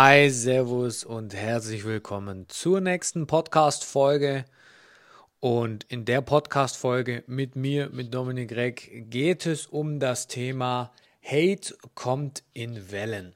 Hi, 0.00 0.30
Servus 0.30 1.02
und 1.02 1.34
herzlich 1.34 1.84
willkommen 1.84 2.48
zur 2.48 2.80
nächsten 2.80 3.26
Podcast-Folge. 3.26 4.44
Und 5.40 5.82
in 5.88 6.04
der 6.04 6.20
Podcast-Folge 6.20 7.24
mit 7.26 7.56
mir, 7.56 7.90
mit 7.90 8.14
Dominik 8.14 8.52
Reck, 8.52 9.10
geht 9.10 9.44
es 9.44 9.66
um 9.66 9.98
das 9.98 10.28
Thema 10.28 10.92
Hate 11.20 11.76
kommt 11.96 12.44
in 12.52 12.92
Wellen. 12.92 13.34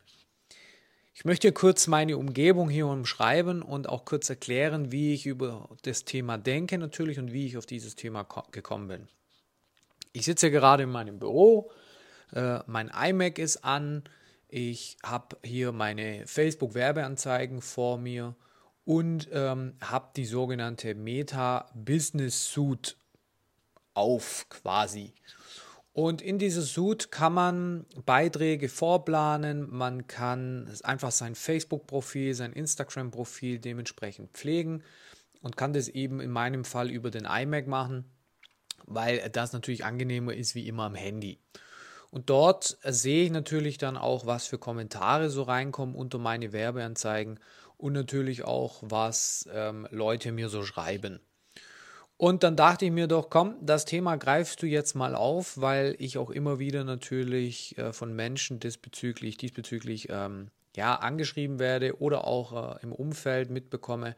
Ich 1.15 1.25
möchte 1.25 1.51
kurz 1.51 1.89
meine 1.89 2.17
Umgebung 2.17 2.71
hier 2.71 2.87
umschreiben 2.87 3.63
und 3.63 3.89
auch 3.89 4.05
kurz 4.05 4.31
erklären, 4.31 4.93
wie 4.93 5.15
ich 5.15 5.27
über 5.27 5.69
das 5.83 6.05
Thema 6.05 6.39
denke 6.39 6.79
natürlich 6.79 7.19
und 7.19 7.33
wie 7.33 7.45
ich 7.45 7.59
auf 7.59 7.67
dieses 7.67 7.97
Thema 7.97 8.25
gekommen 8.53 8.87
bin. 8.87 9.09
Ich 10.13 10.27
sitze 10.27 10.53
gerade 10.53 10.85
in 10.85 10.91
meinem 10.91 11.19
Büro, 11.19 11.73
äh, 12.33 12.61
mein 12.69 12.89
iMac 12.89 13.41
ist 13.41 13.65
an, 13.65 14.05
ich 14.53 14.99
habe 15.03 15.39
hier 15.43 15.73
meine 15.73 16.27
Facebook-Werbeanzeigen 16.27 17.63
vor 17.63 17.97
mir 17.97 18.37
und 18.85 19.31
ähm, 19.33 19.75
habe 19.83 20.11
die 20.15 20.27
sogenannte 20.27 20.95
Meta 20.95 21.71
Business 21.75 22.53
Suite 22.53 22.99
auf 23.95 24.47
quasi. 24.51 25.15
Und 25.95 26.21
in 26.21 26.39
dieser 26.39 26.61
Suite 26.61 27.11
kann 27.11 27.33
man 27.33 27.87
Beiträge 28.05 28.69
vorplanen, 28.69 29.71
man 29.71 30.07
kann 30.07 30.71
einfach 30.83 31.13
sein 31.13 31.35
Facebook-Profil, 31.35 32.35
sein 32.35 32.53
Instagram-Profil 32.53 33.59
dementsprechend 33.59 34.33
pflegen 34.33 34.83
und 35.41 35.57
kann 35.57 35.73
das 35.73 35.89
eben 35.89 36.21
in 36.21 36.31
meinem 36.31 36.67
Fall 36.67 36.91
über 36.91 37.11
den 37.11 37.25
iMac 37.25 37.69
machen, 37.69 38.05
weil 38.85 39.31
das 39.31 39.55
natürlich 39.55 39.87
angenehmer 39.87 40.35
ist 40.35 40.55
wie 40.55 40.69
immer 40.69 40.85
am 40.85 40.95
Handy. 40.95 41.39
Und 42.13 42.29
dort 42.29 42.77
sehe 42.85 43.25
ich 43.25 43.31
natürlich 43.31 43.79
dann 43.79 43.97
auch, 43.97 44.27
was 44.27 44.47
für 44.47 44.59
Kommentare 44.59 45.31
so 45.31 45.45
reinkommen 45.45 45.95
unter 45.95 46.19
meine 46.19 46.53
Werbeanzeigen 46.53 47.41
und 47.79 47.95
natürlich 47.95 48.45
auch, 48.45 48.83
was 48.83 49.49
ähm, 49.51 49.89
Leute 49.91 50.31
mir 50.31 50.51
so 50.51 50.63
schreiben. 50.63 51.21
Und 52.19 52.43
dann 52.43 52.55
dachte 52.55 52.85
ich 52.85 52.91
mir 52.91 53.07
doch, 53.07 53.31
komm, 53.31 53.57
das 53.63 53.87
Thema 53.87 54.17
greifst 54.17 54.61
du 54.63 54.67
jetzt 54.67 54.95
mal 54.95 55.15
auf, 55.15 55.59
weil 55.59 55.97
ich 55.99 56.19
auch 56.19 56.29
immer 56.29 56.59
wieder 56.59 56.85
natürlich 56.85 57.79
äh, 57.79 57.95
von 57.95 58.15
Menschen 58.15 58.61
diesbezüglich, 58.61 59.39
diesbezüglich 59.39 60.09
ähm, 60.11 60.51
ja, 60.77 60.95
angeschrieben 60.97 61.59
werde 61.59 61.99
oder 61.99 62.27
auch 62.27 62.77
äh, 62.77 62.83
im 62.83 62.93
Umfeld 62.93 63.49
mitbekomme, 63.49 64.17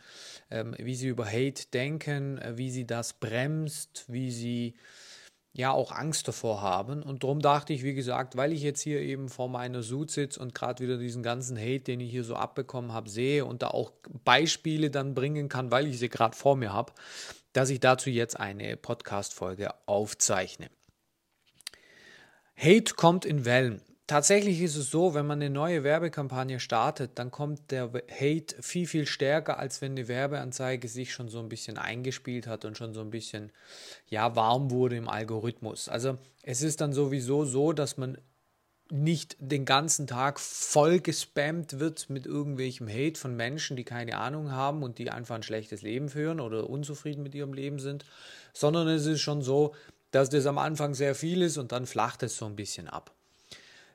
ähm, 0.51 0.75
wie 0.79 0.97
sie 0.97 1.07
über 1.07 1.27
Hate 1.27 1.67
denken, 1.73 2.39
äh, 2.39 2.59
wie 2.59 2.73
sie 2.73 2.89
das 2.89 3.13
bremst, 3.13 4.05
wie 4.09 4.33
sie 4.33 4.75
ja 5.55 5.71
auch 5.71 5.93
Angst 5.93 6.27
davor 6.27 6.61
haben. 6.61 7.03
Und 7.03 7.23
darum 7.23 7.41
dachte 7.41 7.73
ich, 7.73 7.85
wie 7.85 7.95
gesagt, 7.95 8.37
weil 8.37 8.53
ich 8.53 8.63
jetzt 8.63 8.81
hier 8.81 9.01
eben 9.01 9.29
vor 9.29 9.49
meiner 9.49 9.83
Suit 9.83 10.11
sitze 10.11 10.41
und 10.41 10.55
gerade 10.55 10.83
wieder 10.83 10.99
diesen 10.99 11.23
ganzen 11.23 11.57
Hate, 11.57 11.81
den 11.81 12.01
ich 12.01 12.11
hier 12.11 12.25
so 12.25 12.35
abbekommen 12.35 12.93
habe, 12.93 13.09
sehe 13.09 13.45
und 13.45 13.63
da 13.63 13.69
auch 13.69 13.93
Beispiele 14.25 14.91
dann 14.91 15.15
bringen 15.15 15.49
kann, 15.49 15.71
weil 15.71 15.87
ich 15.87 15.99
sie 15.99 16.09
gerade 16.09 16.37
vor 16.37 16.57
mir 16.57 16.73
habe, 16.73 16.93
dass 17.53 17.71
ich 17.71 17.79
dazu 17.79 18.11
jetzt 18.11 18.39
eine 18.39 18.77
Podcast-Folge 18.77 19.71
aufzeichne. 19.87 20.69
Hate 22.57 22.95
kommt 22.95 23.25
in 23.25 23.45
Wellen 23.45 23.81
tatsächlich 24.07 24.61
ist 24.61 24.77
es 24.77 24.91
so, 24.91 25.15
wenn 25.15 25.27
man 25.27 25.41
eine 25.41 25.51
neue 25.51 25.85
Werbekampagne 25.85 26.61
startet, 26.61 27.19
dann 27.19 27.31
kommt 27.31 27.71
der 27.71 27.91
Hate 28.11 28.57
viel, 28.61 28.87
viel 28.87 29.07
stärker, 29.07 29.59
als 29.59 29.81
wenn 29.81 29.93
eine 29.93 30.09
Werbeanzeige 30.09 30.89
sich 30.89 31.13
schon 31.13 31.29
so 31.29 31.39
ein 31.39 31.49
bisschen 31.49 31.79
eingespielt 31.79 32.47
hat 32.47 32.65
und 32.65 32.77
schon 32.77 32.95
so 32.95 33.01
ein 33.01 33.11
bisschen, 33.11 33.53
ja, 34.09 34.37
warm 34.37 34.71
wurde 34.71 34.97
im 34.97 35.09
Algorithmus. 35.09 35.89
Also 35.89 36.19
es 36.43 36.63
ist 36.63 36.81
dann 36.81 36.93
sowieso 36.93 37.45
so, 37.45 37.73
dass 37.73 37.97
man 37.97 38.19
nicht 38.91 39.37
den 39.41 39.65
ganzen 39.65 40.07
Tag 40.07 40.39
voll 40.39 41.01
gespammt 41.01 41.81
wird 41.81 42.11
mit 42.11 42.27
irgendwelchem 42.27 42.87
Hate 42.87 43.19
von 43.19 43.35
Menschen, 43.35 43.77
die 43.77 43.85
keine 43.85 44.19
Ahnung 44.19 44.53
haben 44.53 44.83
und 44.83 44.99
die 44.99 45.11
einfach 45.11 45.37
ein 45.37 45.43
schlechtes 45.43 45.81
Leben 45.83 46.11
führen 46.11 46.39
oder 46.39 46.69
unzufrieden 46.69 47.23
mit 47.23 47.35
ihrem 47.35 47.55
Leben 47.55 47.79
sind, 47.79 48.05
sondern 48.53 48.89
es 48.89 49.07
ist 49.07 49.23
schon 49.23 49.41
so, 49.41 49.75
dass 50.11 50.29
das 50.29 50.47
am 50.47 50.59
Anfang 50.59 50.95
sehr 50.95 51.15
viel 51.15 51.43
ist 51.43 51.57
und 51.57 51.73
dann 51.73 51.87
flacht 51.87 52.23
es 52.23 52.37
so 52.37 52.45
ein 52.45 52.57
bisschen 52.57 52.89
ab. 52.89 53.15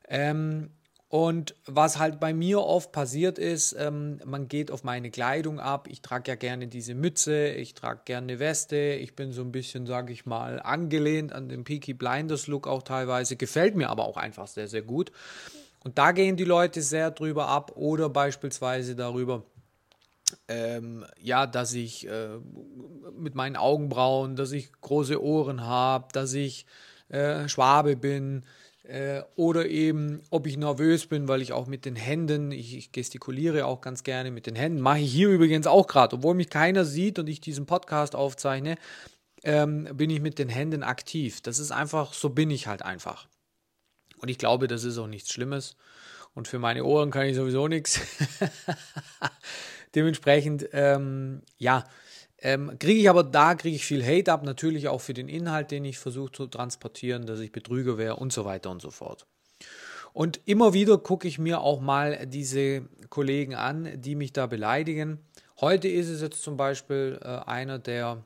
Ähm, 0.09 0.71
und 1.07 1.55
was 1.65 1.97
halt 1.97 2.19
bei 2.19 2.35
mir 2.35 2.61
oft 2.61 2.91
passiert 2.91 3.39
ist, 3.39 3.75
ähm, 3.79 4.19
man 4.25 4.47
geht 4.47 4.69
auf 4.69 4.83
meine 4.83 5.09
Kleidung 5.09 5.59
ab. 5.59 5.87
Ich 5.89 6.03
trage 6.03 6.29
ja 6.29 6.35
gerne 6.35 6.67
diese 6.67 6.93
Mütze, 6.93 7.49
ich 7.49 7.73
trage 7.73 8.01
gerne 8.05 8.37
Weste. 8.37 8.75
Ich 8.75 9.15
bin 9.15 9.31
so 9.31 9.41
ein 9.41 9.51
bisschen, 9.51 9.87
sage 9.87 10.13
ich 10.13 10.27
mal, 10.27 10.61
angelehnt 10.61 11.33
an 11.33 11.49
den 11.49 11.63
Peaky 11.63 11.95
Blinders 11.95 12.45
Look 12.45 12.67
auch 12.67 12.83
teilweise. 12.83 13.37
Gefällt 13.37 13.75
mir 13.75 13.89
aber 13.89 14.05
auch 14.05 14.17
einfach 14.17 14.45
sehr, 14.45 14.67
sehr 14.67 14.83
gut. 14.83 15.11
Und 15.83 15.97
da 15.97 16.11
gehen 16.11 16.37
die 16.37 16.43
Leute 16.43 16.83
sehr 16.83 17.09
drüber 17.09 17.47
ab 17.47 17.71
oder 17.75 18.09
beispielsweise 18.09 18.95
darüber, 18.95 19.45
ähm, 20.47 21.05
ja, 21.19 21.47
dass 21.47 21.73
ich 21.73 22.07
äh, 22.07 22.37
mit 23.17 23.33
meinen 23.33 23.55
Augenbrauen, 23.55 24.35
dass 24.35 24.51
ich 24.51 24.71
große 24.81 25.23
Ohren 25.23 25.65
habe, 25.65 26.09
dass 26.13 26.33
ich 26.33 26.67
äh, 27.07 27.47
Schwabe 27.49 27.95
bin, 27.95 28.43
äh, 28.89 29.23
oder 29.35 29.67
eben, 29.67 30.21
ob 30.31 30.47
ich 30.47 30.57
nervös 30.57 31.05
bin, 31.05 31.27
weil 31.27 31.41
ich 31.41 31.53
auch 31.53 31.67
mit 31.67 31.85
den 31.85 31.95
Händen, 31.95 32.51
ich, 32.51 32.75
ich 32.75 32.91
gestikuliere 32.91 33.65
auch 33.65 33.81
ganz 33.81 34.03
gerne 34.03 34.31
mit 34.31 34.47
den 34.47 34.55
Händen, 34.55 34.81
mache 34.81 34.99
ich 34.99 35.11
hier 35.11 35.29
übrigens 35.29 35.67
auch 35.67 35.85
gerade, 35.85 36.15
obwohl 36.15 36.33
mich 36.33 36.49
keiner 36.49 36.85
sieht 36.85 37.19
und 37.19 37.27
ich 37.29 37.39
diesen 37.39 37.67
Podcast 37.67 38.15
aufzeichne, 38.15 38.77
ähm, 39.43 39.87
bin 39.93 40.09
ich 40.09 40.21
mit 40.21 40.39
den 40.39 40.49
Händen 40.49 40.83
aktiv. 40.83 41.39
Das 41.41 41.59
ist 41.59 41.71
einfach, 41.71 42.13
so 42.13 42.29
bin 42.29 42.49
ich 42.49 42.67
halt 42.67 42.81
einfach. 42.81 43.27
Und 44.17 44.29
ich 44.29 44.39
glaube, 44.39 44.67
das 44.67 44.83
ist 44.83 44.97
auch 44.97 45.07
nichts 45.07 45.31
Schlimmes. 45.31 45.75
Und 46.33 46.47
für 46.47 46.59
meine 46.59 46.83
Ohren 46.83 47.11
kann 47.11 47.27
ich 47.27 47.35
sowieso 47.35 47.67
nichts. 47.67 48.01
Dementsprechend, 49.95 50.67
ähm, 50.73 51.41
ja, 51.57 51.83
ähm, 52.41 52.77
kriege 52.79 52.99
ich 52.99 53.09
aber 53.09 53.23
da, 53.23 53.55
kriege 53.55 53.75
ich 53.75 53.85
viel 53.85 54.05
Hate 54.05 54.31
ab, 54.31 54.43
natürlich 54.43 54.87
auch 54.87 55.01
für 55.01 55.13
den 55.13 55.27
Inhalt, 55.27 55.71
den 55.71 55.85
ich 55.85 55.99
versuche 55.99 56.31
zu 56.31 56.47
transportieren, 56.47 57.25
dass 57.25 57.39
ich 57.39 57.51
Betrüger 57.51 57.97
wäre 57.97 58.15
und 58.15 58.31
so 58.31 58.45
weiter 58.45 58.69
und 58.71 58.81
so 58.81 58.91
fort. 58.91 59.25
Und 60.13 60.39
immer 60.45 60.73
wieder 60.73 60.97
gucke 60.97 61.27
ich 61.27 61.37
mir 61.37 61.61
auch 61.61 61.81
mal 61.81 62.25
diese 62.25 62.83
Kollegen 63.09 63.55
an, 63.55 64.01
die 64.01 64.15
mich 64.15 64.33
da 64.33 64.47
beleidigen. 64.47 65.19
Heute 65.61 65.87
ist 65.87 66.07
es 66.09 66.21
jetzt 66.21 66.41
zum 66.41 66.57
Beispiel 66.57 67.19
äh, 67.21 67.27
einer, 67.27 67.79
der 67.79 68.23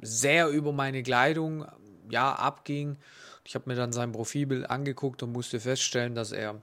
sehr 0.00 0.48
über 0.48 0.72
meine 0.72 1.02
Kleidung 1.02 1.66
ja, 2.10 2.32
abging. 2.32 2.96
Ich 3.44 3.54
habe 3.54 3.68
mir 3.68 3.76
dann 3.76 3.92
sein 3.92 4.12
Profilbild 4.12 4.68
angeguckt 4.68 5.22
und 5.22 5.32
musste 5.32 5.60
feststellen, 5.60 6.14
dass 6.14 6.32
er 6.32 6.60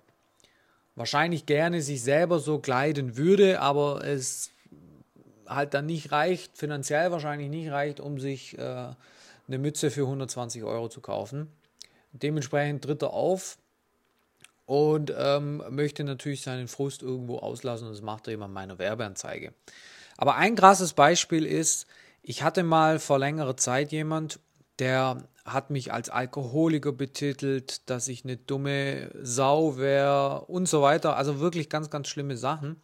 wahrscheinlich 0.96 1.46
gerne 1.46 1.82
sich 1.82 2.02
selber 2.02 2.40
so 2.40 2.60
kleiden 2.60 3.18
würde, 3.18 3.62
aber 3.62 4.04
es 4.06 4.53
halt 5.56 5.74
dann 5.74 5.86
nicht 5.86 6.12
reicht, 6.12 6.58
finanziell 6.58 7.12
wahrscheinlich 7.12 7.50
nicht 7.50 7.72
reicht, 7.72 8.00
um 8.00 8.20
sich 8.20 8.58
äh, 8.58 8.62
eine 8.62 9.58
Mütze 9.58 9.92
für 9.92 10.02
120 10.02 10.64
Euro 10.64 10.90
zu 10.90 11.02
kaufen. 11.02 11.48
Dementsprechend 12.12 12.84
tritt 12.84 13.02
er 13.02 13.12
auf 13.12 13.58
und 14.66 15.14
ähm, 15.18 15.64
möchte 15.70 16.04
natürlich 16.04 16.42
seinen 16.42 16.68
Frust 16.68 17.02
irgendwo 17.02 17.40
auslassen 17.40 17.88
und 17.88 17.94
das 17.94 18.02
macht 18.02 18.28
er 18.28 18.34
eben 18.34 18.44
an 18.44 18.54
meiner 18.54 18.80
Werbeanzeige. 18.80 19.54
Aber 20.18 20.36
ein 20.36 20.56
krasses 20.56 20.94
Beispiel 20.94 21.46
ist, 21.46 21.88
ich 22.22 22.44
hatte 22.44 22.64
mal 22.64 23.00
vor 23.00 23.20
längerer 23.20 23.58
Zeit 23.58 23.92
jemand, 23.92 24.40
der 24.80 25.28
hat 25.46 25.70
mich 25.70 25.92
als 25.92 26.10
Alkoholiker 26.10 26.94
betitelt, 26.94 27.90
dass 27.90 28.08
ich 28.08 28.24
eine 28.24 28.38
dumme 28.38 29.12
Sau 29.22 29.78
wäre 29.78 30.46
und 30.46 30.68
so 30.68 30.82
weiter. 30.82 31.18
Also 31.18 31.40
wirklich 31.40 31.70
ganz, 31.70 31.90
ganz 31.90 32.08
schlimme 32.08 32.38
Sachen. 32.38 32.82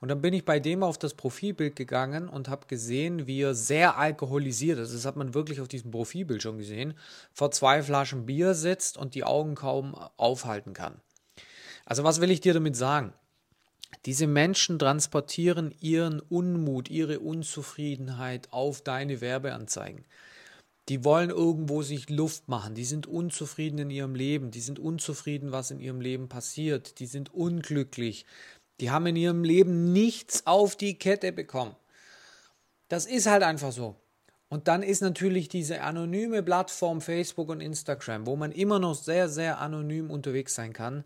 Und 0.00 0.08
dann 0.08 0.20
bin 0.20 0.32
ich 0.32 0.44
bei 0.44 0.60
dem 0.60 0.82
auf 0.82 0.96
das 0.96 1.14
Profilbild 1.14 1.74
gegangen 1.74 2.28
und 2.28 2.48
habe 2.48 2.66
gesehen, 2.66 3.26
wie 3.26 3.40
er 3.42 3.54
sehr 3.54 3.98
alkoholisiert 3.98 4.78
ist. 4.78 4.94
Das 4.94 5.04
hat 5.04 5.16
man 5.16 5.34
wirklich 5.34 5.60
auf 5.60 5.68
diesem 5.68 5.90
Profilbild 5.90 6.42
schon 6.42 6.58
gesehen. 6.58 6.94
Vor 7.32 7.50
zwei 7.50 7.82
Flaschen 7.82 8.26
Bier 8.26 8.54
sitzt 8.54 8.96
und 8.96 9.14
die 9.14 9.24
Augen 9.24 9.56
kaum 9.56 9.94
aufhalten 10.16 10.72
kann. 10.72 11.00
Also 11.84 12.04
was 12.04 12.20
will 12.20 12.30
ich 12.30 12.40
dir 12.40 12.54
damit 12.54 12.76
sagen? 12.76 13.12
Diese 14.04 14.26
Menschen 14.26 14.78
transportieren 14.78 15.74
ihren 15.80 16.20
Unmut, 16.20 16.88
ihre 16.88 17.20
Unzufriedenheit 17.20 18.52
auf 18.52 18.82
deine 18.82 19.20
Werbeanzeigen. 19.20 20.04
Die 20.88 21.04
wollen 21.04 21.28
irgendwo 21.28 21.82
sich 21.82 22.08
Luft 22.08 22.48
machen, 22.48 22.74
die 22.74 22.86
sind 22.86 23.06
unzufrieden 23.06 23.78
in 23.78 23.90
ihrem 23.90 24.14
Leben, 24.14 24.50
die 24.50 24.60
sind 24.60 24.78
unzufrieden, 24.78 25.52
was 25.52 25.70
in 25.70 25.80
ihrem 25.80 26.00
Leben 26.00 26.30
passiert, 26.30 26.98
die 26.98 27.06
sind 27.06 27.34
unglücklich, 27.34 28.24
die 28.80 28.90
haben 28.90 29.06
in 29.06 29.16
ihrem 29.16 29.44
Leben 29.44 29.92
nichts 29.92 30.46
auf 30.46 30.76
die 30.76 30.98
Kette 30.98 31.32
bekommen. 31.32 31.74
Das 32.88 33.06
ist 33.06 33.26
halt 33.26 33.42
einfach 33.42 33.72
so. 33.72 33.96
Und 34.48 34.66
dann 34.66 34.82
ist 34.82 35.02
natürlich 35.02 35.48
diese 35.48 35.82
anonyme 35.82 36.42
Plattform 36.42 37.00
Facebook 37.00 37.50
und 37.50 37.60
Instagram, 37.60 38.26
wo 38.26 38.36
man 38.36 38.50
immer 38.50 38.78
noch 38.78 38.94
sehr, 38.94 39.28
sehr 39.28 39.58
anonym 39.60 40.10
unterwegs 40.10 40.54
sein 40.54 40.72
kann, 40.72 41.04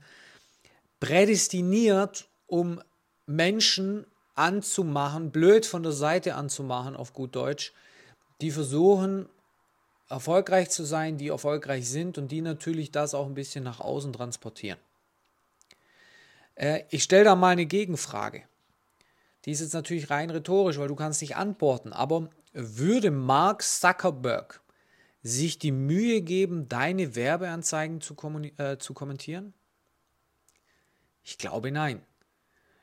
prädestiniert, 1.01 2.29
um 2.47 2.81
Menschen 3.27 4.07
anzumachen, 4.35 5.33
blöd 5.33 5.67
von 5.67 5.83
der 5.83 5.93
Seite 5.93 6.37
anzumachen, 6.37 6.95
auf 6.95 7.13
gut 7.13 7.35
Deutsch, 7.35 7.73
die 8.41 8.53
versuchen, 8.53 9.29
erfolgreich 10.09 10.71
zu 10.71 10.85
sein, 10.85 11.19
die 11.19 11.29
erfolgreich 11.29 11.89
sind 11.89 12.19
und 12.19 12.31
die 12.31 12.43
natürlich 12.43 12.93
das 12.93 13.15
auch 13.15 13.27
ein 13.27 13.35
bisschen 13.35 13.65
nach 13.65 13.81
außen 13.81 14.13
transportieren. 14.13 14.79
Äh, 16.55 16.85
ich 16.91 17.03
stelle 17.03 17.25
da 17.25 17.35
mal 17.35 17.51
eine 17.51 17.67
Gegenfrage. 17.67 18.43
Die 19.45 19.51
ist 19.51 19.61
jetzt 19.61 19.75
natürlich 19.75 20.11
rein 20.11 20.31
rhetorisch, 20.31 20.79
weil 20.79 20.89
du 20.89 20.95
kannst 20.95 21.21
nicht 21.21 21.37
antworten. 21.37 21.93
Aber 21.93 22.31
würde 22.53 23.11
Mark 23.11 23.63
Zuckerberg 23.63 24.61
sich 25.23 25.59
die 25.59 25.73
Mühe 25.73 26.21
geben, 26.23 26.69
deine 26.69 27.15
Werbeanzeigen 27.15 28.01
zu, 28.01 28.17
äh, 28.59 28.79
zu 28.79 28.95
kommentieren? 28.95 29.55
Ich 31.25 31.39
glaube 31.39 31.71
nein. 31.71 32.03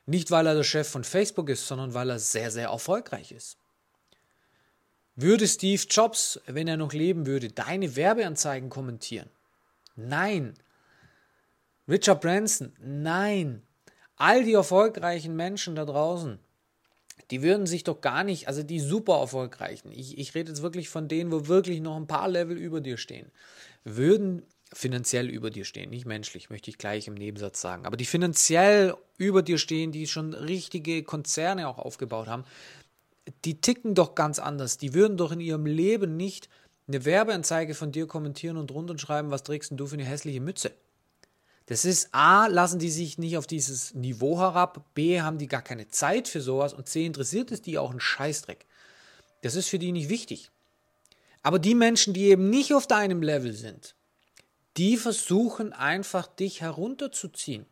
Nicht, 0.06 0.30
weil 0.30 0.46
er 0.46 0.54
der 0.54 0.64
Chef 0.64 0.88
von 0.88 1.04
Facebook 1.04 1.48
ist, 1.50 1.66
sondern 1.66 1.94
weil 1.94 2.10
er 2.10 2.18
sehr, 2.18 2.50
sehr 2.50 2.68
erfolgreich 2.68 3.32
ist. 3.32 3.58
Würde 5.14 5.46
Steve 5.46 5.82
Jobs, 5.88 6.40
wenn 6.46 6.66
er 6.66 6.78
noch 6.78 6.92
leben 6.92 7.26
würde, 7.26 7.48
deine 7.48 7.94
Werbeanzeigen 7.94 8.70
kommentieren? 8.70 9.28
Nein. 9.94 10.54
Richard 11.90 12.20
Branson? 12.20 12.72
Nein. 12.78 13.62
All 14.16 14.44
die 14.44 14.52
erfolgreichen 14.52 15.34
Menschen 15.34 15.74
da 15.74 15.84
draußen, 15.84 16.38
die 17.30 17.42
würden 17.42 17.66
sich 17.66 17.84
doch 17.84 18.00
gar 18.00 18.22
nicht, 18.22 18.48
also 18.48 18.62
die 18.62 18.80
super 18.80 19.18
erfolgreichen, 19.18 19.90
ich, 19.92 20.18
ich 20.18 20.34
rede 20.34 20.50
jetzt 20.50 20.62
wirklich 20.62 20.88
von 20.88 21.08
denen, 21.08 21.32
wo 21.32 21.48
wirklich 21.48 21.80
noch 21.80 21.96
ein 21.96 22.06
paar 22.06 22.28
Level 22.28 22.56
über 22.56 22.80
dir 22.80 22.96
stehen, 22.96 23.30
würden 23.84 24.42
finanziell 24.72 25.28
über 25.28 25.50
dir 25.50 25.64
stehen, 25.64 25.90
nicht 25.90 26.06
menschlich, 26.06 26.48
möchte 26.48 26.70
ich 26.70 26.78
gleich 26.78 27.08
im 27.08 27.14
Nebensatz 27.14 27.60
sagen, 27.60 27.86
aber 27.86 27.96
die 27.96 28.04
finanziell 28.04 28.94
über 29.18 29.42
dir 29.42 29.58
stehen, 29.58 29.90
die 29.90 30.06
schon 30.06 30.32
richtige 30.34 31.02
Konzerne 31.02 31.66
auch 31.66 31.78
aufgebaut 31.78 32.28
haben, 32.28 32.44
die 33.44 33.60
ticken 33.60 33.94
doch 33.94 34.14
ganz 34.14 34.38
anders. 34.38 34.78
Die 34.78 34.94
würden 34.94 35.16
doch 35.16 35.32
in 35.32 35.40
ihrem 35.40 35.66
Leben 35.66 36.16
nicht 36.16 36.48
eine 36.88 37.04
Werbeanzeige 37.04 37.74
von 37.74 37.92
dir 37.92 38.06
kommentieren 38.06 38.56
und 38.56 38.70
drunter 38.70 38.98
schreiben, 38.98 39.30
was 39.30 39.42
trägst 39.42 39.70
denn 39.70 39.78
du 39.78 39.86
für 39.86 39.94
eine 39.94 40.04
hässliche 40.04 40.40
Mütze. 40.40 40.72
Das 41.70 41.84
ist 41.84 42.08
A, 42.10 42.48
lassen 42.48 42.80
die 42.80 42.90
sich 42.90 43.16
nicht 43.16 43.36
auf 43.36 43.46
dieses 43.46 43.94
Niveau 43.94 44.40
herab, 44.40 44.84
B, 44.92 45.20
haben 45.20 45.38
die 45.38 45.46
gar 45.46 45.62
keine 45.62 45.86
Zeit 45.86 46.26
für 46.26 46.40
sowas 46.40 46.74
und 46.74 46.88
C, 46.88 47.06
interessiert 47.06 47.52
es 47.52 47.62
die 47.62 47.78
auch 47.78 47.92
ein 47.92 48.00
Scheißdreck. 48.00 48.66
Das 49.42 49.54
ist 49.54 49.68
für 49.68 49.78
die 49.78 49.92
nicht 49.92 50.08
wichtig. 50.08 50.50
Aber 51.44 51.60
die 51.60 51.76
Menschen, 51.76 52.12
die 52.12 52.24
eben 52.24 52.50
nicht 52.50 52.74
auf 52.74 52.88
deinem 52.88 53.22
Level 53.22 53.52
sind, 53.52 53.94
die 54.76 54.96
versuchen 54.96 55.72
einfach 55.72 56.26
dich 56.26 56.60
herunterzuziehen. 56.60 57.66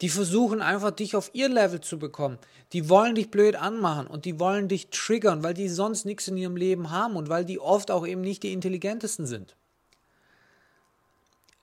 Die 0.00 0.08
versuchen 0.08 0.60
einfach 0.60 0.90
dich 0.90 1.14
auf 1.14 1.30
ihr 1.32 1.48
Level 1.48 1.80
zu 1.80 1.96
bekommen. 1.96 2.38
Die 2.72 2.88
wollen 2.88 3.14
dich 3.14 3.30
blöd 3.30 3.54
anmachen 3.54 4.08
und 4.08 4.24
die 4.24 4.40
wollen 4.40 4.66
dich 4.66 4.88
triggern, 4.90 5.44
weil 5.44 5.54
die 5.54 5.68
sonst 5.68 6.06
nichts 6.06 6.26
in 6.26 6.36
ihrem 6.36 6.56
Leben 6.56 6.90
haben 6.90 7.14
und 7.14 7.28
weil 7.28 7.44
die 7.44 7.60
oft 7.60 7.92
auch 7.92 8.04
eben 8.04 8.22
nicht 8.22 8.42
die 8.42 8.52
intelligentesten 8.52 9.26
sind. 9.26 9.54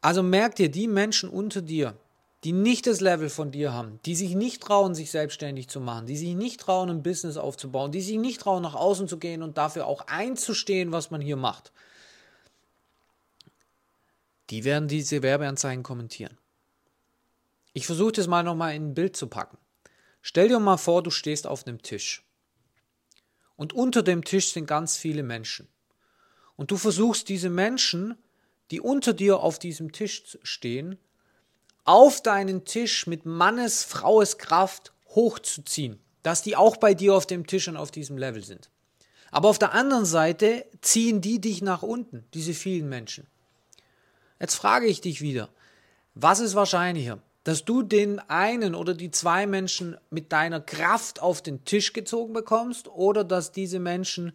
Also 0.01 0.23
merk 0.23 0.55
dir, 0.55 0.69
die 0.69 0.87
Menschen 0.87 1.29
unter 1.29 1.61
dir, 1.61 1.97
die 2.43 2.51
nicht 2.51 2.85
das 2.85 3.01
Level 3.01 3.29
von 3.29 3.51
dir 3.51 3.73
haben, 3.73 3.99
die 4.05 4.15
sich 4.15 4.35
nicht 4.35 4.61
trauen, 4.61 4.93
sich 4.93 5.11
selbstständig 5.11 5.69
zu 5.69 5.79
machen, 5.79 6.05
die 6.05 6.17
sich 6.17 6.35
nicht 6.35 6.59
trauen, 6.59 6.89
ein 6.89 7.03
Business 7.03 7.37
aufzubauen, 7.37 7.91
die 7.91 8.01
sich 8.01 8.17
nicht 8.17 8.41
trauen, 8.41 8.61
nach 8.61 8.75
außen 8.75 9.07
zu 9.07 9.17
gehen 9.17 9.41
und 9.41 9.57
dafür 9.57 9.87
auch 9.87 10.07
einzustehen, 10.07 10.91
was 10.91 11.09
man 11.09 11.19
hier 11.19 11.35
macht, 11.35 11.71
die 14.49 14.63
werden 14.63 14.87
diese 14.87 15.23
Werbeanzeigen 15.23 15.83
kommentieren. 15.83 16.37
Ich 17.73 17.85
versuche 17.85 18.13
das 18.13 18.27
mal 18.27 18.43
nochmal 18.43 18.75
in 18.75 18.89
ein 18.89 18.93
Bild 18.93 19.17
zu 19.17 19.27
packen. 19.27 19.57
Stell 20.21 20.47
dir 20.47 20.59
mal 20.59 20.77
vor, 20.77 21.03
du 21.03 21.11
stehst 21.11 21.47
auf 21.47 21.67
einem 21.67 21.81
Tisch. 21.81 22.23
Und 23.55 23.73
unter 23.73 24.03
dem 24.03 24.23
Tisch 24.23 24.53
sind 24.53 24.67
ganz 24.67 24.95
viele 24.95 25.23
Menschen. 25.23 25.67
Und 26.55 26.71
du 26.71 26.77
versuchst 26.77 27.29
diese 27.29 27.49
Menschen, 27.49 28.17
die 28.71 28.81
unter 28.81 29.13
dir 29.13 29.39
auf 29.39 29.59
diesem 29.59 29.91
Tisch 29.91 30.37
stehen, 30.43 30.97
auf 31.83 32.21
deinen 32.21 32.65
Tisch 32.65 33.07
mit 33.07 33.25
Mannes, 33.25 33.83
Fraues 33.83 34.37
Kraft 34.37 34.93
hochzuziehen, 35.09 35.99
dass 36.23 36.41
die 36.41 36.55
auch 36.55 36.77
bei 36.77 36.93
dir 36.93 37.15
auf 37.15 37.25
dem 37.25 37.47
Tisch 37.47 37.67
und 37.67 37.77
auf 37.77 37.91
diesem 37.91 38.17
Level 38.17 38.43
sind. 38.43 38.69
Aber 39.31 39.49
auf 39.49 39.59
der 39.59 39.73
anderen 39.73 40.05
Seite 40.05 40.65
ziehen 40.81 41.21
die 41.21 41.39
dich 41.39 41.61
nach 41.61 41.83
unten, 41.83 42.25
diese 42.33 42.53
vielen 42.53 42.89
Menschen. 42.89 43.27
Jetzt 44.39 44.55
frage 44.55 44.87
ich 44.87 45.01
dich 45.01 45.21
wieder, 45.21 45.49
was 46.13 46.39
ist 46.39 46.55
wahrscheinlicher? 46.55 47.21
dass 47.47 47.63
du 47.63 47.81
den 47.81 48.19
einen 48.19 48.75
oder 48.75 48.93
die 48.93 49.09
zwei 49.09 49.47
Menschen 49.47 49.95
mit 50.09 50.33
deiner 50.33 50.59
Kraft 50.59 51.21
auf 51.21 51.41
den 51.41 51.63
Tisch 51.63 51.93
gezogen 51.93 52.33
bekommst 52.33 52.89
oder 52.89 53.23
dass 53.23 53.53
diese 53.53 53.79
Menschen, 53.79 54.33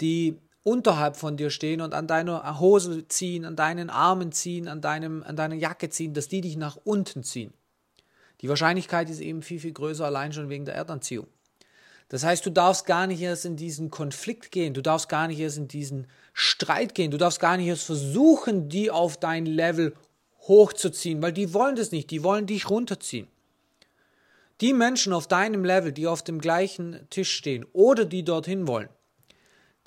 die 0.00 0.40
unterhalb 0.64 1.16
von 1.16 1.36
dir 1.36 1.50
stehen 1.50 1.80
und 1.80 1.94
an 1.94 2.06
deiner 2.06 2.60
Hose 2.60 3.06
ziehen, 3.08 3.44
an 3.44 3.56
deinen 3.56 3.90
Armen 3.90 4.32
ziehen, 4.32 4.68
an, 4.68 4.80
deinem, 4.80 5.22
an 5.22 5.36
deiner 5.36 5.54
Jacke 5.54 5.90
ziehen, 5.90 6.14
dass 6.14 6.28
die 6.28 6.40
dich 6.40 6.56
nach 6.56 6.76
unten 6.84 7.24
ziehen. 7.24 7.52
Die 8.40 8.48
Wahrscheinlichkeit 8.48 9.10
ist 9.10 9.20
eben 9.20 9.42
viel, 9.42 9.60
viel 9.60 9.72
größer, 9.72 10.04
allein 10.04 10.32
schon 10.32 10.48
wegen 10.48 10.64
der 10.64 10.74
Erdanziehung. 10.74 11.26
Das 12.08 12.24
heißt, 12.24 12.44
du 12.44 12.50
darfst 12.50 12.86
gar 12.86 13.06
nicht 13.06 13.22
erst 13.22 13.44
in 13.44 13.56
diesen 13.56 13.90
Konflikt 13.90 14.50
gehen, 14.52 14.74
du 14.74 14.82
darfst 14.82 15.08
gar 15.08 15.28
nicht 15.28 15.38
erst 15.38 15.56
in 15.56 15.68
diesen 15.68 16.06
Streit 16.34 16.94
gehen, 16.94 17.10
du 17.10 17.16
darfst 17.16 17.40
gar 17.40 17.56
nicht 17.56 17.68
erst 17.68 17.84
versuchen, 17.84 18.68
die 18.68 18.90
auf 18.90 19.16
dein 19.16 19.46
Level 19.46 19.94
hochzuziehen, 20.46 21.22
weil 21.22 21.32
die 21.32 21.54
wollen 21.54 21.76
das 21.76 21.90
nicht, 21.90 22.10
die 22.10 22.22
wollen 22.22 22.46
dich 22.46 22.68
runterziehen. 22.68 23.28
Die 24.60 24.72
Menschen 24.72 25.12
auf 25.12 25.26
deinem 25.26 25.64
Level, 25.64 25.92
die 25.92 26.06
auf 26.06 26.22
dem 26.22 26.40
gleichen 26.40 27.06
Tisch 27.10 27.32
stehen 27.32 27.64
oder 27.72 28.04
die 28.04 28.24
dorthin 28.24 28.66
wollen, 28.66 28.88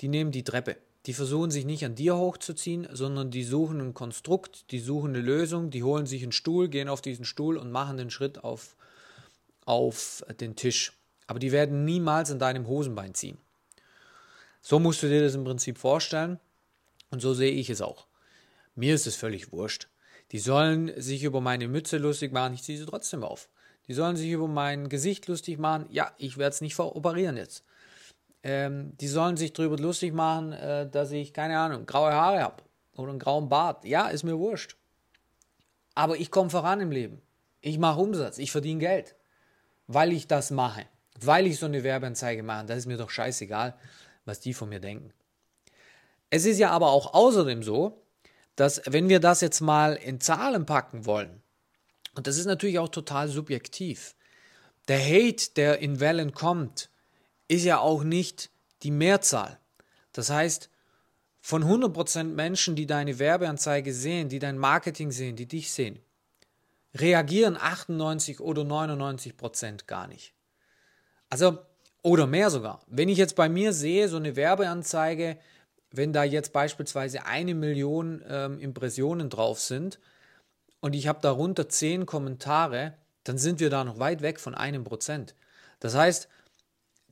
die 0.00 0.08
nehmen 0.08 0.32
die 0.32 0.44
Treppe. 0.44 0.76
Die 1.06 1.14
versuchen 1.14 1.52
sich 1.52 1.64
nicht 1.64 1.84
an 1.84 1.94
dir 1.94 2.16
hochzuziehen, 2.16 2.88
sondern 2.90 3.30
die 3.30 3.44
suchen 3.44 3.80
ein 3.80 3.94
Konstrukt, 3.94 4.70
die 4.72 4.80
suchen 4.80 5.10
eine 5.10 5.20
Lösung, 5.20 5.70
die 5.70 5.84
holen 5.84 6.06
sich 6.06 6.22
einen 6.22 6.32
Stuhl, 6.32 6.68
gehen 6.68 6.88
auf 6.88 7.00
diesen 7.00 7.24
Stuhl 7.24 7.56
und 7.56 7.70
machen 7.70 7.96
den 7.96 8.10
Schritt 8.10 8.42
auf, 8.42 8.76
auf 9.64 10.24
den 10.40 10.56
Tisch. 10.56 10.92
Aber 11.28 11.38
die 11.38 11.52
werden 11.52 11.84
niemals 11.84 12.30
an 12.30 12.40
deinem 12.40 12.66
Hosenbein 12.66 13.14
ziehen. 13.14 13.38
So 14.60 14.80
musst 14.80 15.02
du 15.02 15.08
dir 15.08 15.22
das 15.22 15.36
im 15.36 15.44
Prinzip 15.44 15.78
vorstellen 15.78 16.40
und 17.10 17.20
so 17.20 17.34
sehe 17.34 17.52
ich 17.52 17.70
es 17.70 17.80
auch. 17.80 18.08
Mir 18.74 18.94
ist 18.94 19.06
es 19.06 19.14
völlig 19.14 19.52
wurscht. 19.52 19.86
Die 20.32 20.40
sollen 20.40 20.92
sich 21.00 21.22
über 21.22 21.40
meine 21.40 21.68
Mütze 21.68 21.98
lustig 21.98 22.32
machen, 22.32 22.54
ich 22.54 22.64
ziehe 22.64 22.78
sie 22.78 22.86
trotzdem 22.86 23.22
auf. 23.22 23.48
Die 23.86 23.94
sollen 23.94 24.16
sich 24.16 24.30
über 24.30 24.48
mein 24.48 24.88
Gesicht 24.88 25.28
lustig 25.28 25.58
machen, 25.60 25.86
ja, 25.90 26.12
ich 26.18 26.36
werde 26.36 26.52
es 26.52 26.60
nicht 26.60 26.74
veroperieren 26.74 27.36
jetzt. 27.36 27.64
Ähm, 28.48 28.96
die 29.00 29.08
sollen 29.08 29.36
sich 29.36 29.52
darüber 29.52 29.76
lustig 29.76 30.14
machen, 30.14 30.52
äh, 30.52 30.88
dass 30.88 31.10
ich, 31.10 31.32
keine 31.32 31.58
Ahnung, 31.58 31.84
graue 31.84 32.12
Haare 32.12 32.42
habe 32.42 32.62
oder 32.94 33.10
einen 33.10 33.18
grauen 33.18 33.48
Bart. 33.48 33.84
Ja, 33.84 34.06
ist 34.06 34.22
mir 34.22 34.38
wurscht. 34.38 34.76
Aber 35.96 36.16
ich 36.16 36.30
komme 36.30 36.48
voran 36.48 36.80
im 36.80 36.92
Leben. 36.92 37.20
Ich 37.60 37.76
mache 37.80 37.98
Umsatz, 37.98 38.38
ich 38.38 38.52
verdiene 38.52 38.78
Geld, 38.78 39.16
weil 39.88 40.12
ich 40.12 40.28
das 40.28 40.52
mache, 40.52 40.86
weil 41.20 41.48
ich 41.48 41.58
so 41.58 41.66
eine 41.66 41.82
Werbeanzeige 41.82 42.44
mache. 42.44 42.66
Das 42.66 42.78
ist 42.78 42.86
mir 42.86 42.96
doch 42.96 43.10
scheißegal, 43.10 43.74
was 44.26 44.38
die 44.38 44.54
von 44.54 44.68
mir 44.68 44.78
denken. 44.78 45.12
Es 46.30 46.44
ist 46.44 46.58
ja 46.58 46.70
aber 46.70 46.90
auch 46.90 47.14
außerdem 47.14 47.64
so, 47.64 48.00
dass 48.54 48.80
wenn 48.86 49.08
wir 49.08 49.18
das 49.18 49.40
jetzt 49.40 49.60
mal 49.60 49.94
in 49.94 50.20
Zahlen 50.20 50.66
packen 50.66 51.04
wollen, 51.04 51.42
und 52.14 52.28
das 52.28 52.38
ist 52.38 52.46
natürlich 52.46 52.78
auch 52.78 52.90
total 52.90 53.26
subjektiv, 53.26 54.14
der 54.86 55.00
Hate, 55.00 55.50
der 55.56 55.80
in 55.80 55.98
Wellen 55.98 56.32
kommt, 56.32 56.90
ist 57.48 57.64
ja 57.64 57.78
auch 57.78 58.02
nicht 58.02 58.50
die 58.82 58.90
Mehrzahl. 58.90 59.58
Das 60.12 60.30
heißt, 60.30 60.70
von 61.40 61.64
100% 61.64 62.24
Menschen, 62.24 62.74
die 62.74 62.86
deine 62.86 63.18
Werbeanzeige 63.18 63.94
sehen, 63.94 64.28
die 64.28 64.38
dein 64.38 64.58
Marketing 64.58 65.12
sehen, 65.12 65.36
die 65.36 65.46
dich 65.46 65.72
sehen, 65.72 66.00
reagieren 66.94 67.56
98 67.56 68.40
oder 68.40 68.62
99% 68.62 69.86
gar 69.86 70.08
nicht. 70.08 70.34
Also, 71.30 71.58
oder 72.02 72.26
mehr 72.26 72.50
sogar. 72.50 72.80
Wenn 72.86 73.08
ich 73.08 73.18
jetzt 73.18 73.36
bei 73.36 73.48
mir 73.48 73.72
sehe, 73.72 74.08
so 74.08 74.16
eine 74.16 74.36
Werbeanzeige, 74.36 75.38
wenn 75.90 76.12
da 76.12 76.24
jetzt 76.24 76.52
beispielsweise 76.52 77.26
eine 77.26 77.54
Million 77.54 78.24
ähm, 78.28 78.58
Impressionen 78.58 79.30
drauf 79.30 79.60
sind 79.60 80.00
und 80.80 80.94
ich 80.94 81.08
habe 81.08 81.20
darunter 81.20 81.68
zehn 81.68 82.06
Kommentare, 82.06 82.94
dann 83.24 83.38
sind 83.38 83.60
wir 83.60 83.70
da 83.70 83.84
noch 83.84 83.98
weit 83.98 84.22
weg 84.22 84.40
von 84.40 84.54
einem 84.54 84.84
Prozent. 84.84 85.34
Das 85.80 85.94
heißt, 85.94 86.28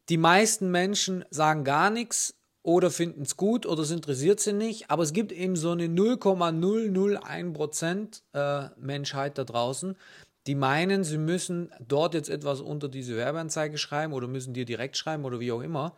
die 0.08 0.18
meisten 0.18 0.70
Menschen 0.70 1.25
sagen 1.30 1.64
gar 1.64 1.90
nichts 1.90 2.37
oder 2.62 2.90
finden 2.90 3.23
es 3.23 3.37
gut 3.37 3.66
oder 3.66 3.82
es 3.82 3.90
interessiert 3.90 4.38
sie 4.40 4.52
nicht, 4.52 4.90
aber 4.90 5.02
es 5.02 5.12
gibt 5.12 5.32
eben 5.32 5.56
so 5.56 5.73
eine 5.73 5.87
0,001% 5.87 8.23
äh, 8.32 8.68
Menschheit 8.78 9.37
da 9.38 9.44
draußen, 9.44 9.96
die 10.46 10.54
meinen, 10.54 11.02
sie 11.04 11.18
müssen 11.18 11.70
dort 11.87 12.14
jetzt 12.14 12.28
etwas 12.28 12.61
unter 12.61 12.88
diese 12.88 13.16
Werbeanzeige 13.16 13.78
schreiben 13.78 14.12
oder 14.12 14.28
müssen 14.28 14.54
dir 14.54 14.64
direkt 14.64 14.96
schreiben 14.96 15.25
oder 15.25 15.40
wie 15.40 15.52
auch 15.52 15.62
immer. 15.62 15.96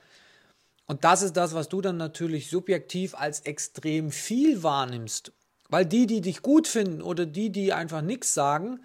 Und 0.86 1.04
das 1.04 1.22
ist 1.22 1.36
das, 1.36 1.54
was 1.54 1.68
du 1.68 1.80
dann 1.80 1.96
natürlich 1.96 2.48
subjektiv 2.48 3.16
als 3.16 3.40
extrem 3.40 4.12
viel 4.12 4.62
wahrnimmst. 4.62 5.32
Weil 5.68 5.84
die, 5.84 6.06
die 6.06 6.20
dich 6.20 6.42
gut 6.42 6.68
finden 6.68 7.02
oder 7.02 7.26
die, 7.26 7.50
die 7.50 7.72
einfach 7.72 8.02
nichts 8.02 8.34
sagen, 8.34 8.78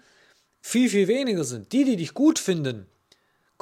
viel, 0.60 0.88
viel 0.88 1.06
weniger 1.06 1.44
sind. 1.44 1.72
Die, 1.72 1.84
die 1.84 1.94
dich 1.94 2.12
gut 2.12 2.40
finden, 2.40 2.88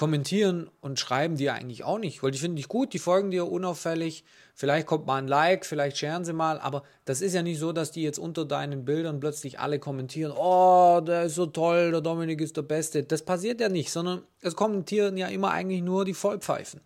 kommentieren 0.01 0.71
und 0.81 0.99
schreiben 0.99 1.37
die 1.37 1.51
eigentlich 1.51 1.85
auch 1.85 1.99
nicht, 1.99 2.23
weil 2.23 2.31
die 2.31 2.39
finden 2.39 2.57
dich 2.57 2.69
gut, 2.69 2.95
die 2.95 2.99
folgen 2.99 3.31
dir 3.31 3.53
unauffällig, 3.53 4.25
vielleicht 4.55 4.87
kommt 4.87 5.07
mal 5.07 5.17
ein 5.17 5.29
Like, 5.29 5.67
vielleicht 5.67 5.99
scheren 5.99 6.25
sie 6.25 6.33
mal, 6.33 6.59
aber 6.59 6.85
das 7.05 7.21
ist 7.21 7.35
ja 7.35 7.43
nicht 7.43 7.59
so, 7.59 7.73
dass 7.73 7.93
die 7.93 8.03
jetzt 8.03 8.19
unter 8.19 8.47
deinen 8.47 8.87
Bildern 8.87 9.21
plötzlich 9.21 9.61
alle 9.61 9.79
kommentieren, 9.79 10.33
oh, 10.35 11.03
der 11.03 11.25
ist 11.25 11.35
so 11.35 11.45
toll, 11.45 11.91
der 11.91 12.01
Dominik 12.01 12.41
ist 12.41 12.57
der 12.57 12.63
Beste. 12.63 13.03
Das 13.03 13.27
passiert 13.27 13.61
ja 13.61 13.69
nicht, 13.69 13.93
sondern 13.93 14.23
es 14.41 14.57
kommentieren 14.57 15.19
ja 15.19 15.27
immer 15.27 15.51
eigentlich 15.51 15.83
nur 15.83 16.07
die 16.07 16.15
Vollpfeifen. 16.15 16.81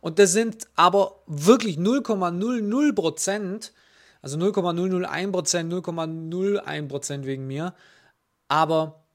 Und 0.00 0.18
das 0.18 0.32
sind 0.32 0.66
aber 0.74 1.22
wirklich 1.28 1.76
0,00 1.76 2.92
Prozent, 2.92 3.72
also 4.20 4.36
0,001 4.36 5.30
Prozent, 5.30 5.72
0,01 5.72 6.88
Prozent 6.88 7.24
wegen 7.24 7.46
mir, 7.46 7.72
aber 8.48 9.05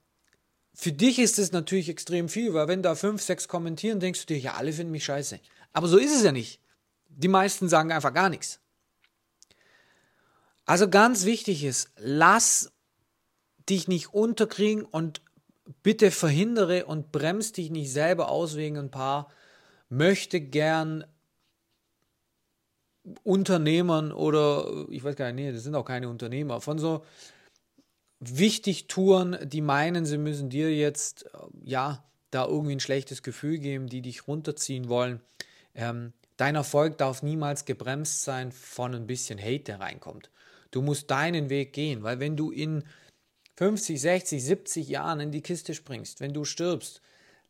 für 0.74 0.92
dich 0.92 1.18
ist 1.18 1.38
es 1.38 1.52
natürlich 1.52 1.88
extrem 1.88 2.28
viel, 2.28 2.54
weil 2.54 2.68
wenn 2.68 2.82
da 2.82 2.94
fünf, 2.94 3.22
sechs 3.22 3.48
kommentieren, 3.48 4.00
denkst 4.00 4.20
du 4.20 4.34
dir, 4.34 4.38
ja, 4.38 4.54
alle 4.54 4.72
finden 4.72 4.92
mich 4.92 5.04
scheiße. 5.04 5.38
Aber 5.72 5.86
so 5.86 5.98
ist 5.98 6.14
es 6.14 6.22
ja 6.22 6.32
nicht. 6.32 6.60
Die 7.08 7.28
meisten 7.28 7.68
sagen 7.68 7.92
einfach 7.92 8.14
gar 8.14 8.28
nichts. 8.28 8.60
Also 10.64 10.88
ganz 10.88 11.24
wichtig 11.24 11.64
ist, 11.64 11.90
lass 11.96 12.72
dich 13.68 13.88
nicht 13.88 14.14
unterkriegen 14.14 14.84
und 14.84 15.20
bitte 15.82 16.10
verhindere 16.10 16.86
und 16.86 17.12
bremst 17.12 17.56
dich 17.56 17.70
nicht 17.70 17.92
selber 17.92 18.28
aus 18.28 18.56
wegen 18.56 18.78
ein 18.78 18.90
paar 18.90 19.30
möchte 19.88 20.40
gern 20.40 21.04
Unternehmern 23.24 24.12
oder 24.12 24.86
ich 24.88 25.02
weiß 25.02 25.16
gar 25.16 25.26
nicht, 25.32 25.44
nee, 25.44 25.52
das 25.52 25.64
sind 25.64 25.74
auch 25.74 25.84
keine 25.84 26.08
Unternehmer, 26.08 26.60
von 26.60 26.78
so 26.78 27.04
wichtig 28.22 28.86
Touren, 28.86 29.36
die 29.42 29.60
meinen, 29.60 30.06
sie 30.06 30.18
müssen 30.18 30.48
dir 30.48 30.74
jetzt, 30.74 31.26
äh, 31.26 31.38
ja, 31.64 32.04
da 32.30 32.46
irgendwie 32.46 32.76
ein 32.76 32.80
schlechtes 32.80 33.22
Gefühl 33.22 33.58
geben, 33.58 33.88
die 33.88 34.00
dich 34.00 34.26
runterziehen 34.26 34.88
wollen. 34.88 35.20
Ähm, 35.74 36.12
dein 36.36 36.54
Erfolg 36.54 36.98
darf 36.98 37.22
niemals 37.22 37.64
gebremst 37.64 38.22
sein 38.22 38.52
von 38.52 38.94
ein 38.94 39.06
bisschen 39.06 39.38
Hate, 39.38 39.64
der 39.64 39.80
reinkommt. 39.80 40.30
Du 40.70 40.80
musst 40.80 41.10
deinen 41.10 41.50
Weg 41.50 41.72
gehen, 41.74 42.02
weil 42.02 42.20
wenn 42.20 42.36
du 42.36 42.50
in 42.50 42.84
50, 43.56 44.00
60, 44.00 44.42
70 44.42 44.88
Jahren 44.88 45.20
in 45.20 45.30
die 45.30 45.42
Kiste 45.42 45.74
springst, 45.74 46.20
wenn 46.20 46.32
du 46.32 46.44
stirbst, 46.44 47.02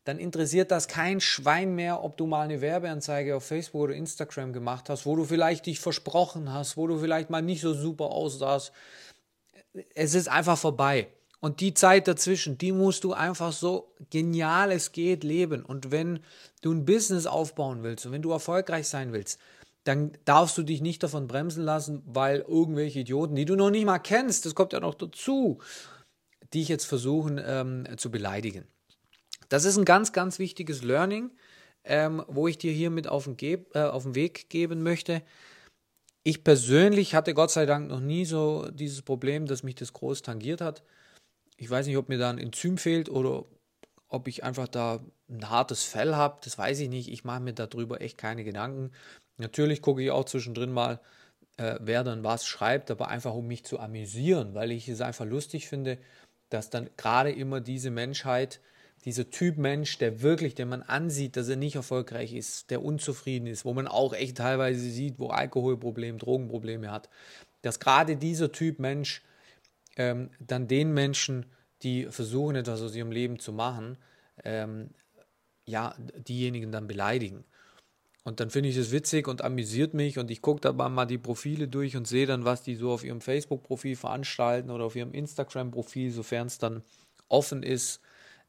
dann 0.05 0.19
interessiert 0.19 0.73
das 0.73 0.89
kein 0.89 1.21
Schwein 1.21 1.77
mehr, 1.77 2.03
ob 2.03 2.17
du 2.17 2.27
mal 2.27 2.43
eine 2.43 2.61
Werbeanzeige 2.61 3.37
auf 3.37 3.45
Facebook 3.45 3.83
oder 3.83 3.95
Instagram 3.95 4.53
gemacht 4.53 4.89
hast, 4.89 5.07
wo 5.07 5.15
du 5.15 5.25
vielleicht 5.25 5.67
dich 5.67 5.79
versprochen 5.79 6.53
hast, 6.53 6.77
wo 6.77 6.89
du 6.89 6.99
vielleicht 6.99 7.31
mal 7.31 7.41
nicht 7.41 7.61
so 7.61 7.73
super 7.73 8.07
aussahst, 8.07 8.73
es 9.95 10.15
ist 10.15 10.29
einfach 10.29 10.59
vorbei. 10.59 11.09
Und 11.41 11.61
die 11.61 11.75
Zeit 11.75 12.07
dazwischen, 12.07 12.57
die 12.57 12.71
musst 12.71 13.03
du 13.03 13.15
einfach 13.15 13.53
so 13.53 13.93
genial 14.11 14.71
es 14.71 14.93
geht 14.93 15.25
leben. 15.25 15.65
Und 15.65 15.91
wenn 15.91 16.21
du 16.61 16.73
ein 16.73 16.85
Business 16.85 17.27
aufbauen 17.27 17.83
willst 17.83 18.07
und 18.07 18.13
wenn 18.13 18.23
du 18.23 18.31
erfolgreich 18.31 18.87
sein 18.87 19.13
willst, 19.13 19.41
dann 19.85 20.13
darfst 20.25 20.57
du 20.57 20.63
dich 20.63 20.81
nicht 20.81 21.03
davon 21.03 21.27
bremsen 21.27 21.65
lassen, 21.65 22.03
weil 22.07 22.45
irgendwelche 22.47 23.01
Idioten, 23.01 23.35
die 23.35 23.45
du 23.45 23.57
noch 23.57 23.71
nicht 23.71 23.85
mal 23.85 23.99
kennst, 23.99 24.47
das 24.47 24.55
kommt 24.55 24.73
ja 24.73 24.79
noch 24.79 24.95
dazu, 24.95 25.59
dich 26.55 26.69
jetzt 26.69 26.85
versuchen 26.85 27.41
ähm, 27.45 27.87
zu 27.97 28.11
beleidigen. 28.11 28.65
Das 29.49 29.65
ist 29.65 29.77
ein 29.77 29.85
ganz, 29.85 30.13
ganz 30.13 30.39
wichtiges 30.39 30.83
Learning, 30.83 31.31
ähm, 31.85 32.23
wo 32.29 32.47
ich 32.47 32.59
dir 32.59 32.73
hier 32.73 32.91
mit 32.91 33.09
auf 33.09 33.25
den, 33.25 33.67
äh, 33.75 33.81
auf 33.81 34.05
den 34.05 34.15
Weg 34.15 34.49
geben 34.49 34.83
möchte. 34.85 35.23
Ich 36.25 36.45
persönlich 36.45 37.15
hatte 37.15 37.35
Gott 37.35 37.51
sei 37.51 37.67
Dank 37.67 37.89
noch 37.89 38.01
nie 38.01 38.25
so 38.25 38.71
dieses 38.71 39.03
Problem, 39.03 39.47
dass 39.47 39.65
mich 39.65 39.75
das 39.75 39.93
groß 39.93 40.23
tangiert 40.23 40.61
hat. 40.61 40.83
Ich 41.57 41.69
weiß 41.69 41.87
nicht, 41.87 41.97
ob 41.97 42.09
mir 42.09 42.19
da 42.19 42.31
ein 42.31 42.39
Enzym 42.39 42.79
fehlt 42.79 43.09
oder 43.09 43.45
ob 44.09 44.29
ich 44.29 44.45
einfach 44.45 44.69
da 44.69 45.01
ein 45.29 45.51
hartes 45.51 45.83
Fell 45.85 46.15
habe. 46.15 46.39
Das 46.45 46.59
weiß 46.59 46.79
ich 46.81 46.89
nicht. 46.89 47.09
Ich 47.09 47.25
mache 47.25 47.41
mir 47.41 47.55
darüber 47.55 48.01
echt 48.01 48.19
keine 48.19 48.45
Gedanken. 48.45 48.93
Natürlich 49.39 49.83
gucke 49.83 50.03
ich 50.03 50.11
auch 50.11 50.25
zwischendrin 50.25 50.71
mal, 50.71 51.01
äh, 51.57 51.79
wer 51.81 52.05
dann 52.05 52.23
was 52.23 52.47
schreibt, 52.47 52.91
aber 52.91 53.09
einfach 53.09 53.35
um 53.35 53.47
mich 53.47 53.65
zu 53.65 53.81
amüsieren, 53.81 54.55
weil 54.55 54.71
ich 54.71 54.89
es 54.89 55.01
einfach 55.01 55.25
lustig 55.25 55.69
finde, 55.69 55.99
dass 56.51 56.71
dann 56.71 56.91
gerade 56.97 57.33
immer 57.33 57.61
diese 57.61 57.91
Menschheit 57.91 58.61
dieser 59.05 59.31
Typ 59.31 59.59
Mensch, 59.59 59.99
der 59.99 60.23
wirklich, 60.23 60.55
der 60.55 60.67
man 60.67 60.83
ansieht, 60.83 61.37
dass 61.37 61.49
er 61.49 61.57
nicht 61.57 61.75
erfolgreich 61.75 62.33
ist, 62.33 62.71
der 62.71 62.83
unzufrieden 62.83 63.47
ist, 63.47 63.65
wo 63.65 63.75
man 63.75 63.89
auch 63.89 64.13
echt 64.13 64.37
teilweise 64.37 64.81
sieht, 64.81 65.19
wo 65.19 65.29
Alkoholprobleme, 65.29 66.19
Drogenprobleme 66.19 66.91
hat, 66.91 67.09
dass 67.63 67.81
gerade 67.81 68.17
dieser 68.17 68.53
Typ 68.53 68.79
Mensch 68.79 69.23
ähm, 69.97 70.31
dann 70.39 70.69
den 70.69 70.93
Menschen, 70.93 71.47
die 71.83 72.07
versuchen, 72.07 72.57
etwas 72.57 72.81
aus 72.81 72.95
ihrem 72.95 73.11
Leben 73.11 73.39
zu 73.39 73.53
machen, 73.53 73.99
ähm, 74.45 74.91
ja, 75.67 75.95
diejenigen 76.17 76.71
dann 76.71 76.87
beleidigen. 76.87 77.45
Und 78.25 78.39
dann 78.39 78.51
finde 78.51 78.69
ich 78.69 78.77
es 78.77 78.93
witzig 78.93 79.27
und 79.27 79.43
amüsiert 79.43 79.95
mich 79.95 80.19
und 80.19 80.31
ich 80.31 80.43
gucke 80.43 80.61
da 80.61 80.73
mal 80.73 81.07
die 81.07 81.19
Profile 81.19 81.67
durch 81.67 81.97
und 81.97 82.07
sehe 82.07 82.27
dann, 82.27 82.45
was 82.45 82.63
die 82.63 82.77
so 82.77 82.93
auf 82.93 83.03
ihrem 83.03 83.21
Facebook-Profil 83.21 83.97
veranstalten 83.97 84.71
oder 84.71 84.85
auf 84.85 84.95
ihrem 84.95 85.13
Instagram-Profil, 85.13 86.13
sofern 86.13 86.47
es 86.47 86.59
dann 86.59 86.85
offen 87.29 87.65
ist 87.65 88.01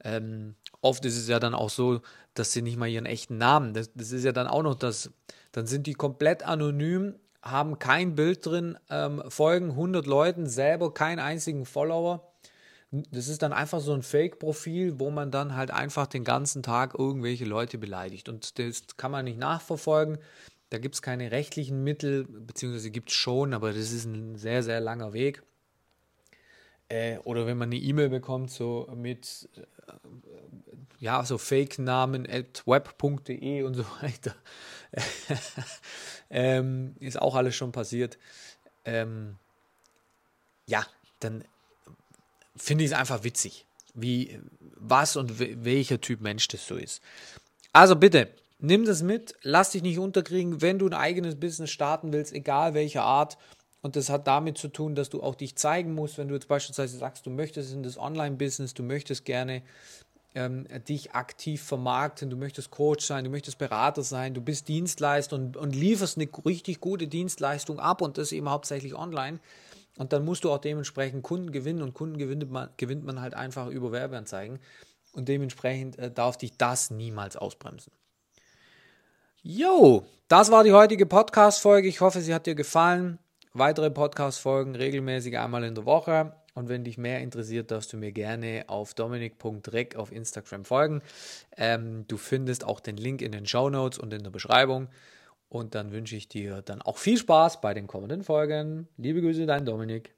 ähm, 0.03 0.55
oft 0.81 1.05
ist 1.05 1.17
es 1.17 1.27
ja 1.27 1.39
dann 1.39 1.53
auch 1.53 1.69
so, 1.69 2.01
dass 2.33 2.51
sie 2.51 2.61
nicht 2.61 2.77
mal 2.77 2.87
ihren 2.87 3.05
echten 3.05 3.37
Namen, 3.37 3.73
das, 3.73 3.91
das 3.93 4.11
ist 4.11 4.23
ja 4.23 4.31
dann 4.31 4.47
auch 4.47 4.63
noch 4.63 4.75
das, 4.75 5.11
dann 5.51 5.67
sind 5.67 5.87
die 5.87 5.93
komplett 5.93 6.43
anonym, 6.43 7.15
haben 7.41 7.77
kein 7.77 8.15
Bild 8.15 8.45
drin, 8.45 8.77
ähm, 8.89 9.21
folgen 9.27 9.71
100 9.71 10.05
Leuten, 10.05 10.47
selber 10.47 10.93
keinen 10.93 11.19
einzigen 11.19 11.65
Follower. 11.65 12.31
Das 13.11 13.27
ist 13.27 13.41
dann 13.41 13.53
einfach 13.53 13.79
so 13.79 13.91
ein 13.93 14.03
Fake-Profil, 14.03 14.99
wo 14.99 15.09
man 15.09 15.31
dann 15.31 15.55
halt 15.55 15.71
einfach 15.71 16.05
den 16.07 16.23
ganzen 16.23 16.61
Tag 16.61 16.93
irgendwelche 16.97 17.45
Leute 17.45 17.77
beleidigt. 17.77 18.29
Und 18.29 18.59
das 18.59 18.83
kann 18.97 19.11
man 19.11 19.25
nicht 19.25 19.39
nachverfolgen. 19.39 20.19
Da 20.69 20.77
gibt 20.77 20.95
es 20.95 21.01
keine 21.01 21.31
rechtlichen 21.31 21.83
Mittel, 21.83 22.25
beziehungsweise 22.25 22.91
gibt 22.91 23.09
es 23.09 23.15
schon, 23.15 23.53
aber 23.53 23.73
das 23.73 23.91
ist 23.91 24.05
ein 24.05 24.35
sehr, 24.35 24.63
sehr 24.63 24.79
langer 24.79 25.13
Weg. 25.13 25.43
Äh, 26.93 27.17
oder 27.23 27.47
wenn 27.47 27.57
man 27.57 27.69
eine 27.69 27.77
E-Mail 27.77 28.09
bekommt, 28.09 28.51
so 28.51 28.87
mit 28.95 29.49
ja, 30.99 31.25
so 31.25 31.39
Fake-Namen 31.39 32.29
at 32.29 32.63
web.de 32.67 33.63
und 33.63 33.73
so 33.73 33.83
weiter. 34.01 34.35
ähm, 36.29 36.95
ist 36.99 37.19
auch 37.19 37.35
alles 37.35 37.55
schon 37.55 37.71
passiert. 37.71 38.19
Ähm, 38.85 39.37
ja, 40.67 40.85
dann 41.19 41.43
finde 42.55 42.83
ich 42.83 42.91
es 42.91 42.97
einfach 42.97 43.23
witzig, 43.23 43.65
wie, 43.95 44.39
was 44.75 45.15
und 45.15 45.39
welcher 45.39 45.99
Typ 45.99 46.21
Mensch 46.21 46.47
das 46.47 46.67
so 46.67 46.75
ist. 46.75 47.01
Also 47.71 47.95
bitte, 47.95 48.29
nimm 48.59 48.85
das 48.85 49.01
mit, 49.01 49.33
lass 49.41 49.71
dich 49.71 49.81
nicht 49.81 49.97
unterkriegen, 49.97 50.61
wenn 50.61 50.77
du 50.77 50.85
ein 50.85 50.93
eigenes 50.93 51.39
Business 51.39 51.71
starten 51.71 52.13
willst, 52.13 52.33
egal 52.33 52.75
welcher 52.75 53.01
Art. 53.01 53.39
Und 53.83 53.97
das 53.97 54.09
hat 54.09 54.27
damit 54.27 54.57
zu 54.57 54.69
tun, 54.69 54.95
dass 54.95 55.09
du 55.09 55.21
auch 55.21 55.35
dich 55.35 55.57
zeigen 55.57 55.93
musst, 55.93 56.17
wenn 56.17 56.29
du 56.29 56.33
jetzt 56.33 56.47
beispielsweise 56.47 56.97
sagst, 56.97 57.25
du 57.25 57.29
möchtest 57.29 57.73
in 57.73 57.83
das 57.83 57.97
Online-Business, 57.97 58.73
du 58.73 58.81
möchtest 58.81 59.25
gerne 59.25 59.61
ähm, 60.35 60.65
dich 60.87 61.11
aktiv 61.11 61.61
vermarkten, 61.61 62.29
du 62.29 62.37
möchtest 62.37 62.71
Coach 62.71 63.05
sein, 63.05 63.25
du 63.25 63.29
möchtest 63.29 63.57
Berater 63.57 64.01
sein, 64.01 64.33
du 64.33 64.39
bist 64.39 64.69
Dienstleister 64.69 65.35
und, 65.35 65.57
und 65.57 65.75
lieferst 65.75 66.17
eine 66.17 66.29
richtig 66.45 66.79
gute 66.79 67.07
Dienstleistung 67.07 67.81
ab 67.81 68.01
und 68.01 68.17
das 68.17 68.31
eben 68.31 68.49
hauptsächlich 68.49 68.95
online. 68.95 69.41
Und 69.97 70.13
dann 70.13 70.23
musst 70.23 70.45
du 70.45 70.51
auch 70.51 70.59
dementsprechend 70.59 71.21
Kunden 71.21 71.51
gewinnen 71.51 71.81
und 71.81 71.93
Kunden 71.93 72.17
gewinnt 72.17 72.49
man, 72.49 72.69
gewinnt 72.77 73.03
man 73.03 73.19
halt 73.19 73.33
einfach 73.33 73.67
über 73.67 73.91
Werbeanzeigen. 73.91 74.59
Und 75.11 75.27
dementsprechend 75.27 75.99
äh, 75.99 76.09
darf 76.09 76.37
dich 76.37 76.57
das 76.57 76.89
niemals 76.89 77.35
ausbremsen. 77.35 77.91
Jo, 79.41 80.05
das 80.29 80.51
war 80.51 80.63
die 80.63 80.71
heutige 80.71 81.05
Podcast-Folge. 81.05 81.89
Ich 81.89 81.99
hoffe, 81.99 82.21
sie 82.21 82.33
hat 82.33 82.45
dir 82.45 82.55
gefallen. 82.55 83.19
Weitere 83.55 83.91
Podcast-Folgen 83.91 84.73
regelmäßig 84.75 85.37
einmal 85.37 85.63
in 85.63 85.75
der 85.75 85.85
Woche. 85.85 86.33
Und 86.55 86.69
wenn 86.69 86.83
dich 86.83 86.97
mehr 86.97 87.19
interessiert, 87.19 87.69
darfst 87.69 87.93
du 87.93 87.97
mir 87.97 88.11
gerne 88.11 88.65
auf 88.65 88.95
dominik.rec 88.95 89.95
auf 89.95 90.11
Instagram 90.11 90.65
folgen. 90.65 91.03
Ähm, 91.55 92.05
du 92.07 92.17
findest 92.17 92.65
auch 92.65 92.79
den 92.79 92.97
Link 92.97 93.21
in 93.21 93.31
den 93.31 93.45
Show 93.45 93.69
Notes 93.69 93.99
und 93.99 94.11
in 94.11 94.23
der 94.23 94.31
Beschreibung. 94.31 94.87
Und 95.49 95.75
dann 95.75 95.91
wünsche 95.91 96.15
ich 96.15 96.27
dir 96.27 96.63
dann 96.63 96.81
auch 96.81 96.97
viel 96.97 97.17
Spaß 97.19 97.61
bei 97.61 97.75
den 97.75 97.85
kommenden 97.85 98.23
Folgen. 98.23 98.87
Liebe 98.97 99.21
Grüße, 99.21 99.45
dein 99.45 99.65
Dominik. 99.65 100.15